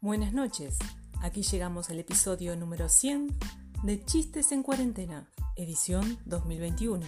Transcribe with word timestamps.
Buenas 0.00 0.32
noches. 0.32 0.78
Aquí 1.22 1.42
llegamos 1.42 1.90
al 1.90 1.98
episodio 1.98 2.54
número 2.54 2.88
100 2.88 3.36
de 3.82 4.04
Chistes 4.04 4.52
en 4.52 4.62
Cuarentena, 4.62 5.28
edición 5.56 6.20
2021. 6.24 7.04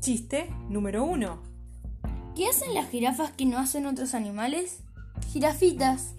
Chiste 0.00 0.52
número 0.68 1.04
1. 1.04 1.42
¿Qué 2.34 2.48
hacen 2.48 2.74
las 2.74 2.90
jirafas 2.90 3.30
que 3.30 3.46
no 3.46 3.58
hacen 3.58 3.86
otros 3.86 4.14
animales? 4.14 4.80
Jirafitas. 5.32 6.14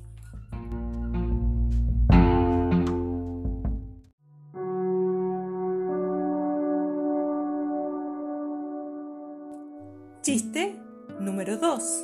Chiste 10.25 10.75
número 11.19 11.59
2. 11.59 12.03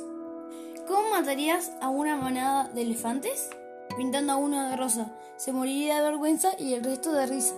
¿Cómo 0.86 1.10
matarías 1.10 1.72
a 1.80 1.88
una 1.88 2.16
manada 2.16 2.68
de 2.68 2.82
elefantes? 2.82 3.50
Pintando 3.96 4.34
a 4.34 4.36
uno 4.36 4.68
de 4.68 4.76
rosa. 4.76 5.12
Se 5.36 5.52
moriría 5.52 5.96
de 5.96 6.02
vergüenza 6.02 6.50
y 6.56 6.74
el 6.74 6.84
resto 6.84 7.10
de 7.10 7.26
risa. 7.26 7.56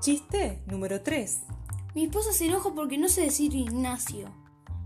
Chiste 0.00 0.62
número 0.64 1.02
3. 1.02 1.42
Mi 1.94 2.04
esposa 2.04 2.32
se 2.32 2.46
enoja 2.46 2.70
porque 2.74 2.96
no 2.96 3.10
sé 3.10 3.20
decir 3.20 3.54
Ignacio. 3.54 4.30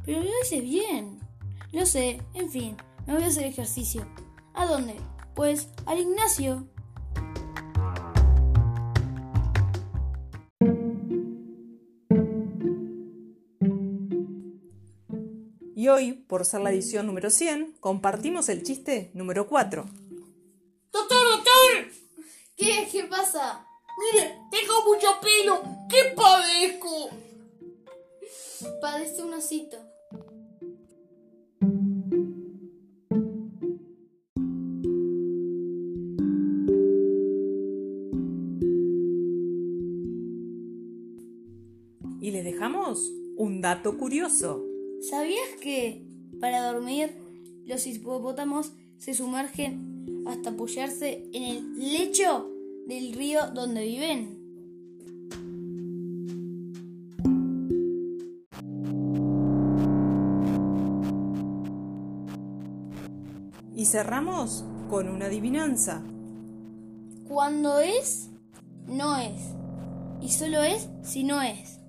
Pero 0.05 0.25
lo 0.25 0.31
dices 0.43 0.65
bien. 0.65 1.21
Lo 1.71 1.87
sé, 1.87 2.21
en 2.35 2.51
fin, 2.51 2.77
me 3.07 3.15
voy 3.15 3.23
a 3.23 3.29
hacer 3.29 3.45
ejercicio. 3.45 4.05
¿A 4.55 4.67
dónde? 4.67 4.97
Pues 5.41 5.69
al 5.87 5.99
Ignacio. 5.99 6.69
Y 15.75 15.89
hoy, 15.89 16.13
por 16.13 16.45
ser 16.45 16.61
la 16.61 16.71
edición 16.71 17.07
número 17.07 17.31
100, 17.31 17.79
compartimos 17.81 18.51
el 18.51 18.63
chiste 18.63 19.11
número 19.15 19.49
4. 19.49 19.87
¡Doctor, 20.93 21.29
doctor! 21.31 21.91
¿Qué? 22.55 22.87
¿Qué 22.93 23.05
pasa? 23.05 23.67
Mire, 24.13 24.43
tengo 24.51 24.75
mucho 24.85 25.07
pelo. 25.23 25.63
¿Qué 25.89 26.15
padezco? 26.15 27.09
Padece 28.83 29.23
un 29.23 29.33
osito. 29.33 29.79
Y 42.21 42.33
les 42.33 42.45
dejamos 42.45 43.13
un 43.37 43.63
dato 43.63 43.97
curioso. 43.97 44.63
¿Sabías 45.01 45.49
que 45.63 46.05
para 46.39 46.71
dormir 46.71 47.11
los 47.65 47.87
hipopótamos 47.87 48.73
se 48.99 49.15
sumergen 49.15 50.25
hasta 50.27 50.51
apoyarse 50.51 51.27
en 51.33 51.43
el 51.45 51.79
lecho 51.79 52.51
del 52.87 53.15
río 53.15 53.41
donde 53.55 53.87
viven? 53.87 54.39
Y 63.75 63.87
cerramos 63.87 64.63
con 64.91 65.09
una 65.09 65.27
adivinanza. 65.27 66.03
Cuando 67.27 67.81
es, 67.81 68.29
no 68.87 69.17
es. 69.17 69.55
Y 70.21 70.29
solo 70.29 70.63
es 70.63 70.91
si 71.03 71.25
no 71.25 71.41
es. 71.41 71.80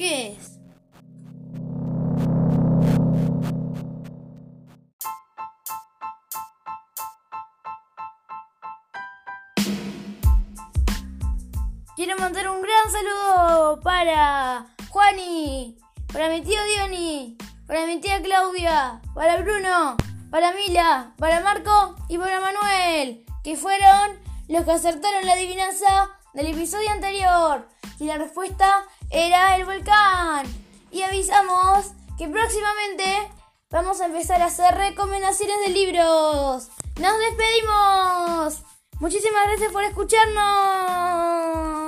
¿Qué 0.00 0.28
es? 0.28 0.58
Quiero 11.96 12.16
mandar 12.16 12.48
un 12.48 12.62
gran 12.62 12.90
saludo 12.90 13.80
para 13.82 14.74
Juani, 14.88 15.76
para 16.10 16.30
mi 16.30 16.40
tío 16.40 16.58
Diony, 16.64 17.36
para 17.66 17.84
mi 17.84 18.00
tía 18.00 18.22
Claudia, 18.22 19.02
para 19.14 19.36
Bruno, 19.42 19.98
para 20.30 20.54
Mila, 20.54 21.12
para 21.18 21.40
Marco 21.40 21.96
y 22.08 22.16
para 22.16 22.40
Manuel, 22.40 23.26
que 23.44 23.54
fueron 23.54 24.18
los 24.48 24.64
que 24.64 24.70
acertaron 24.70 25.26
la 25.26 25.34
adivinanza 25.34 26.08
del 26.32 26.46
episodio 26.46 26.90
anterior. 26.90 27.68
Y 28.00 28.06
la 28.06 28.16
respuesta 28.16 28.86
era 29.10 29.56
el 29.56 29.66
volcán. 29.66 30.46
Y 30.90 31.02
avisamos 31.02 31.92
que 32.16 32.26
próximamente 32.28 33.30
vamos 33.70 34.00
a 34.00 34.06
empezar 34.06 34.40
a 34.40 34.46
hacer 34.46 34.74
recomendaciones 34.74 35.56
de 35.66 35.68
libros. 35.68 36.70
¡Nos 36.96 37.18
despedimos! 37.18 38.62
Muchísimas 39.00 39.44
gracias 39.44 39.70
por 39.70 39.84
escucharnos. 39.84 41.79